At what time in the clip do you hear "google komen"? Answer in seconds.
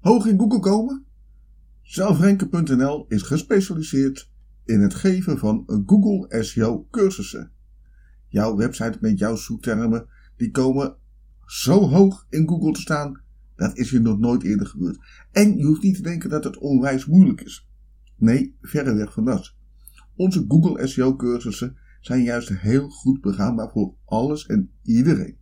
0.38-1.04